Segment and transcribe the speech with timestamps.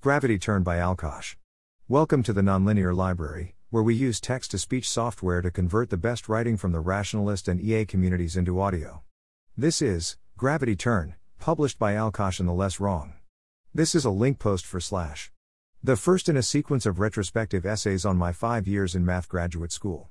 [0.00, 1.34] Gravity Turn by alkjash.
[1.88, 5.96] Welcome to the Nonlinear Library, where we use text to speech software to convert the
[5.96, 9.02] best writing from the rationalist and EA communities into audio.
[9.56, 13.14] This is Gravity Turn, published by alkjash and the Less Wrong.
[13.74, 15.32] This is a link post for slash.
[15.82, 19.72] The first in a sequence of retrospective essays on my five years in math graduate
[19.72, 20.10] school.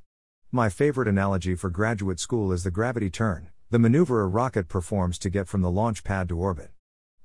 [0.52, 5.18] My favorite analogy for graduate school is the gravity turn, the maneuver a rocket performs
[5.20, 6.72] to get from the launch pad to orbit.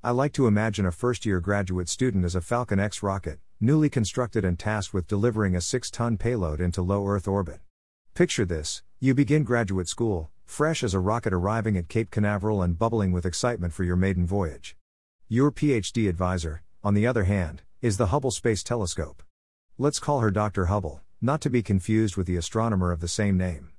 [0.05, 3.89] I like to imagine a first year graduate student as a Falcon X rocket, newly
[3.89, 7.61] constructed and tasked with delivering a 6 ton payload into low Earth orbit.
[8.13, 12.77] Picture this you begin graduate school, fresh as a rocket arriving at Cape Canaveral and
[12.77, 14.77] bubbling with excitement for your maiden voyage.
[15.29, 19.23] Your PhD advisor, on the other hand, is the Hubble Space Telescope.
[19.79, 20.65] Let's call her Dr.
[20.67, 23.71] Hubble, not to be confused with the astronomer of the same name.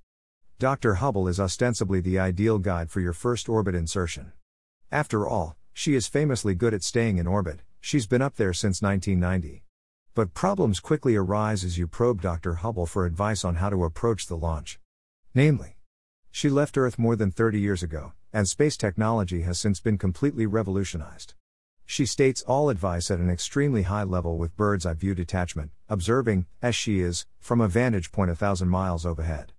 [0.57, 0.93] Dr.
[0.95, 4.31] Hubble is ostensibly the ideal guide for your first orbit insertion.
[4.89, 8.81] After all, she is famously good at staying in orbit, she's been up there since
[8.81, 9.63] 1990.
[10.13, 12.55] But problems quickly arise as you probe Dr.
[12.55, 14.79] Hubble for advice on how to approach the launch.
[15.33, 15.77] Namely,
[16.29, 20.45] she left Earth more than 30 years ago, and space technology has since been completely
[20.45, 21.33] revolutionized.
[21.85, 26.45] She states all advice at an extremely high level with bird's eye view detachment, observing,
[26.61, 29.51] as she is, from a vantage point a thousand miles overhead.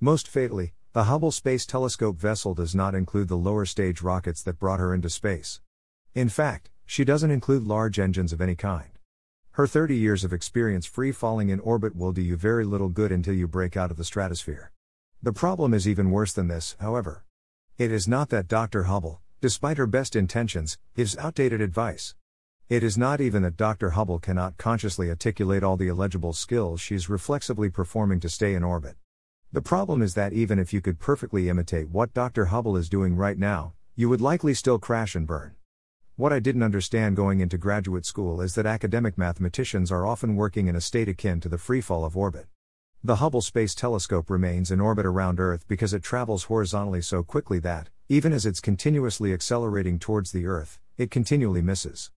[0.00, 4.58] Most fatally, the Hubble Space Telescope vessel does not include the lower stage rockets that
[4.58, 5.60] brought her into space.
[6.14, 8.88] In fact, she doesn't include large engines of any kind.
[9.50, 13.12] Her 30 years of experience free falling in orbit will do you very little good
[13.12, 14.72] until you break out of the stratosphere.
[15.22, 17.24] The problem is even worse than this, however.
[17.76, 18.84] It is not that Dr.
[18.84, 22.14] Hubble, despite her best intentions, gives outdated advice.
[22.70, 23.90] It is not even that Dr.
[23.90, 28.64] Hubble cannot consciously articulate all the illegible skills she is reflexively performing to stay in
[28.64, 28.96] orbit.
[29.50, 32.46] The problem is that even if you could perfectly imitate what Dr.
[32.46, 35.54] Hubble is doing right now, you would likely still crash and burn.
[36.16, 40.66] What I didn't understand going into graduate school is that academic mathematicians are often working
[40.66, 42.46] in a state akin to the freefall of orbit.
[43.02, 47.58] The Hubble Space Telescope remains in orbit around Earth because it travels horizontally so quickly
[47.60, 52.10] that, even as it's continuously accelerating towards the Earth, it continually misses.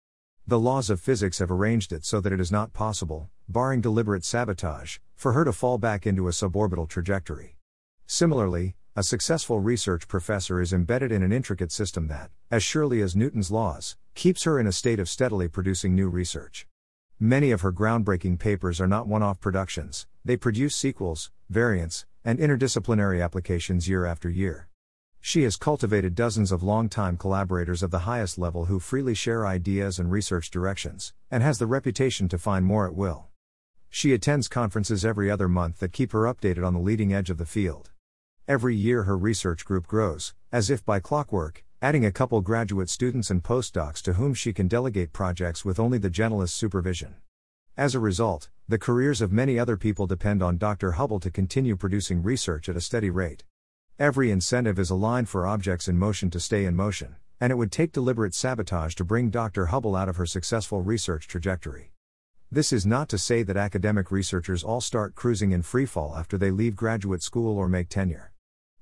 [0.51, 4.25] The laws of physics have arranged it so that it is not possible, barring deliberate
[4.25, 7.55] sabotage, for her to fall back into a suborbital trajectory.
[8.05, 13.15] Similarly, a successful research professor is embedded in an intricate system that, as surely as
[13.15, 16.67] Newton's laws, keeps her in a state of steadily producing new research.
[17.17, 22.39] Many of her groundbreaking papers are not one off productions, they produce sequels, variants, and
[22.39, 24.67] interdisciplinary applications year after year.
[25.23, 29.99] She has cultivated dozens of long-time collaborators of the highest level who freely share ideas
[29.99, 33.27] and research directions, and has the reputation to find more at will.
[33.87, 37.37] She attends conferences every other month that keep her updated on the leading edge of
[37.37, 37.91] the field.
[38.47, 43.29] Every year, her research group grows, as if by clockwork, adding a couple graduate students
[43.29, 47.15] and postdocs to whom she can delegate projects with only the gentlest supervision.
[47.77, 50.93] As a result, the careers of many other people depend on Dr.
[50.93, 53.43] Hubble to continue producing research at a steady rate.
[54.01, 57.71] Every incentive is aligned for objects in motion to stay in motion, and it would
[57.71, 59.67] take deliberate sabotage to bring Dr.
[59.67, 61.91] Hubble out of her successful research trajectory.
[62.51, 66.49] This is not to say that academic researchers all start cruising in freefall after they
[66.49, 68.31] leave graduate school or make tenure.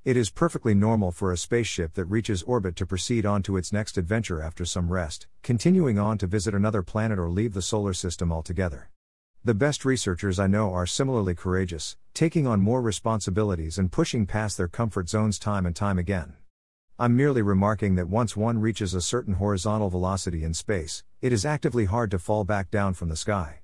[0.05, 3.73] It is perfectly normal for a spaceship that reaches orbit to proceed on to its
[3.73, 7.91] next adventure after some rest, continuing on to visit another planet or leave the solar
[7.93, 8.89] system altogether.
[9.45, 14.57] The best researchers I know are similarly courageous, taking on more responsibilities and pushing past
[14.57, 16.33] their comfort zones time and time again.
[16.99, 21.45] I'm merely remarking that once one reaches a certain horizontal velocity in space, it is
[21.45, 23.61] actively hard to fall back down from the sky.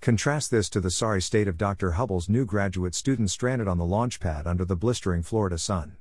[0.00, 1.92] Contrast this to the sorry state of Dr.
[1.92, 5.96] Hubble's new graduate student stranded on the launch pad under the blistering Florida sun.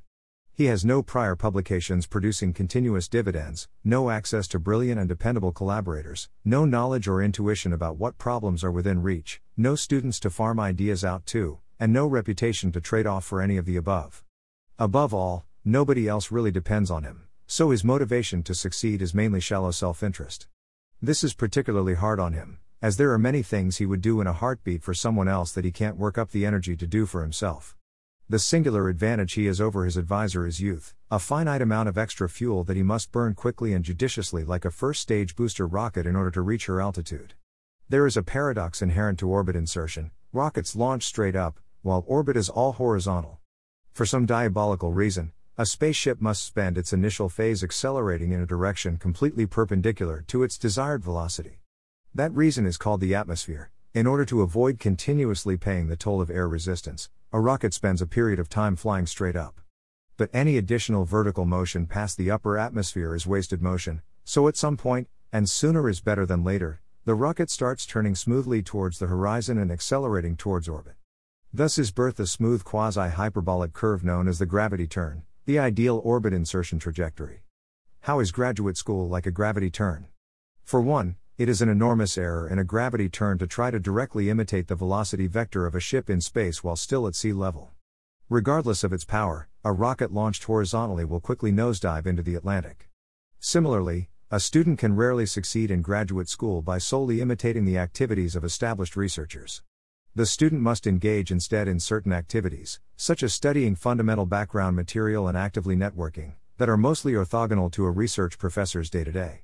[0.58, 6.30] He has no prior publications producing continuous dividends, no access to brilliant and dependable collaborators,
[6.44, 11.06] no knowledge or intuition about what problems are within reach, no students to farm ideas
[11.06, 14.24] out to, and no reputation to trade off for any of the above.
[14.80, 19.40] Above all, nobody else really depends on him, so his motivation to succeed is mainly
[19.40, 20.48] shallow self interest.
[21.00, 24.26] This is particularly hard on him, as there are many things he would do in
[24.26, 27.22] a heartbeat for someone else that he can't work up the energy to do for
[27.22, 27.78] himself.
[28.30, 32.28] The singular advantage he has over his advisor is youth, a finite amount of extra
[32.28, 36.14] fuel that he must burn quickly and judiciously like a first stage booster rocket in
[36.14, 37.36] order to reach her altitude.
[37.88, 42.50] There is a paradox inherent to orbit insertion rockets launch straight up, while orbit is
[42.50, 43.40] all horizontal.
[43.94, 48.98] For some diabolical reason, a spaceship must spend its initial phase accelerating in a direction
[48.98, 51.62] completely perpendicular to its desired velocity.
[52.14, 53.72] That reason is called the atmosphere.
[53.98, 58.06] In order to avoid continuously paying the toll of air resistance, a rocket spends a
[58.06, 59.60] period of time flying straight up.
[60.18, 64.78] But any additional vertical motion past the upper atmosphere is wasted motion, so at some
[64.78, 69.58] point, and sooner is better than later, the rocket starts turning smoothly towards the horizon
[69.58, 70.94] and accelerating towards orbit.
[71.52, 76.00] Thus is birthed a smooth quasi hyperbolic curve known as the gravity turn, the ideal
[76.04, 77.42] orbit insertion trajectory.
[78.02, 80.06] How is graduate school like a gravity turn?
[80.64, 84.28] For one, it is an enormous error in a gravity turn to try to directly
[84.28, 87.70] imitate the velocity vector of a ship in space while still at sea level.
[88.28, 92.90] Regardless of its power, a rocket launched horizontally will quickly nosedive into the Atlantic.
[93.40, 98.44] Similarly, a student can rarely succeed in graduate school by solely imitating the activities of
[98.44, 99.62] established researchers.
[100.16, 105.38] The student must engage instead in certain activities, such as studying fundamental background material and
[105.38, 109.42] actively networking, that are mostly orthogonal to a research professor's day to day.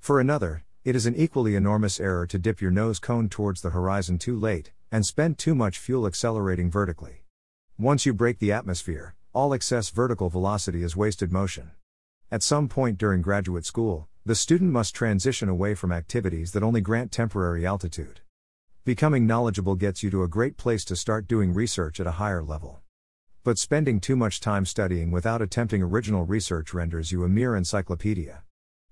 [0.00, 3.70] For another, it is an equally enormous error to dip your nose cone towards the
[3.70, 7.24] horizon too late, and spend too much fuel accelerating vertically.
[7.78, 11.70] Once you break the atmosphere, all excess vertical velocity is wasted motion.
[12.30, 16.82] At some point during graduate school, the student must transition away from activities that only
[16.82, 18.20] grant temporary altitude.
[18.84, 22.42] Becoming knowledgeable gets you to a great place to start doing research at a higher
[22.42, 22.82] level.
[23.42, 28.42] But spending too much time studying without attempting original research renders you a mere encyclopedia.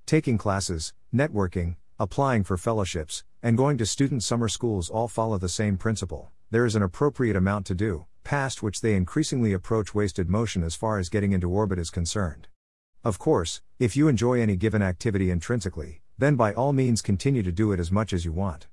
[0.06, 5.49] Taking classes, networking, applying for fellowships, and going to student summer schools all follow the
[5.49, 6.31] same principle.
[6.50, 10.75] There is an appropriate amount to do, past which they increasingly approach wasted motion as
[10.75, 12.49] far as getting into orbit is concerned.
[13.05, 17.50] Of course, if you enjoy any given activity intrinsically, then by all means continue to
[17.50, 18.69] do it as much as you want.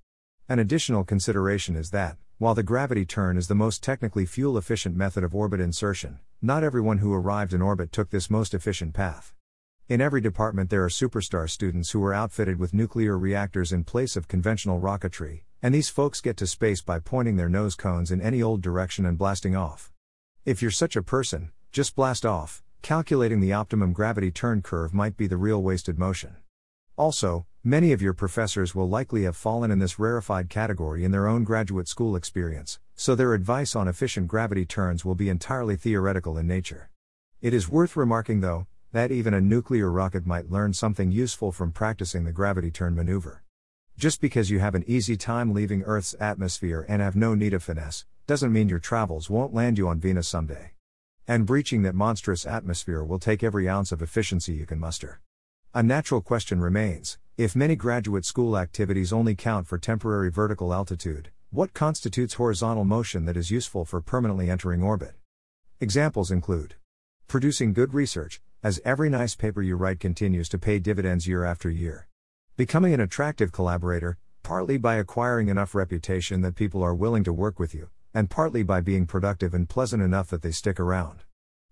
[0.47, 4.95] An additional consideration is that, while the gravity turn is the most technically fuel efficient
[4.95, 9.33] method of orbit insertion, not everyone who arrived in orbit took this most efficient path.
[9.89, 14.15] In every department, there are superstar students who were outfitted with nuclear reactors in place
[14.15, 18.21] of conventional rocketry, and these folks get to space by pointing their nose cones in
[18.21, 19.91] any old direction and blasting off.
[20.45, 25.17] If you're such a person, just blast off, calculating the optimum gravity turn curve might
[25.17, 26.35] be the real wasted motion.
[26.95, 31.27] Also, many of your professors will likely have fallen in this rarefied category in their
[31.27, 36.37] own graduate school experience, so their advice on efficient gravity turns will be entirely theoretical
[36.37, 36.91] in nature.
[37.41, 41.71] It is worth remarking, though, that even a nuclear rocket might learn something useful from
[41.71, 43.43] practicing the gravity turn maneuver.
[43.97, 47.61] Just because you have an easy time leaving Earth's atmosphere and have no need of
[47.61, 50.71] finesse, doesn't mean your travels won't land you on Venus someday.
[51.27, 55.21] And breaching that monstrous atmosphere will take every ounce of efficiency you can muster.
[55.73, 61.29] A natural question remains if many graduate school activities only count for temporary vertical altitude,
[61.51, 65.13] what constitutes horizontal motion that is useful for permanently entering orbit?
[65.79, 66.75] Examples include
[67.27, 71.69] producing good research, as every nice paper you write continues to pay dividends year after
[71.69, 72.07] year.
[72.57, 77.57] Becoming an attractive collaborator, partly by acquiring enough reputation that people are willing to work
[77.57, 81.23] with you, and partly by being productive and pleasant enough that they stick around.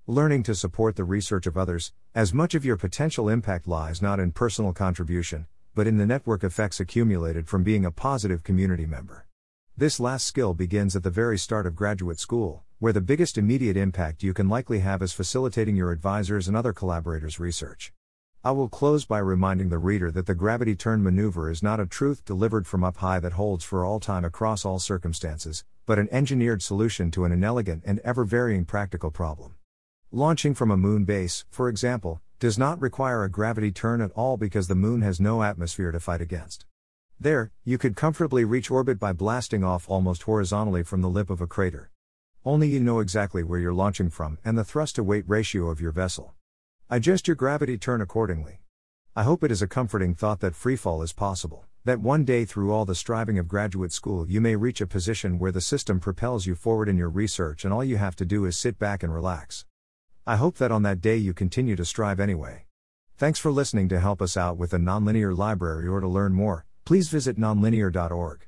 [0.06, 4.22] Learning to support the research of others, as much of your potential impact lies not
[4.22, 5.46] in personal contribution,
[5.76, 9.28] but in the network effects accumulated from being a positive community member.
[9.76, 13.76] This last skill begins at the very start of graduate school, where the biggest immediate
[13.76, 17.92] impact you can likely have is facilitating your advisors and other collaborators' research.
[18.44, 21.88] I will close by reminding the reader that the gravity turn maneuver is not a
[21.88, 26.08] truth delivered from up high that holds for all time across all circumstances, but an
[26.12, 29.56] engineered solution to an inelegant and ever varying practical problem.
[30.12, 34.38] Launching from a moon base, for example, does not require a gravity turn at all
[34.38, 36.64] because the moon has no atmosphere to fight against.
[37.20, 41.42] There, you could comfortably reach orbit by blasting off almost horizontally from the lip of
[41.42, 41.90] a crater.
[42.48, 45.82] Only you know exactly where you're launching from and the thrust to weight ratio of
[45.82, 46.34] your vessel.
[46.90, 48.62] Adjust your gravity turn accordingly.
[49.18, 52.72] I hope it is a comforting thought that freefall is possible that one day through
[52.72, 56.46] all the striving of graduate school you may reach a position where the system propels
[56.46, 59.14] you forward in your research and all you have to do is sit back and
[59.14, 59.66] relax.
[60.26, 62.66] I hope that on that day you continue to strive anyway.
[63.18, 66.66] Thanks for listening to help us out with the Nonlinear Library or to learn more,
[66.86, 68.48] please visit nonlinear.org.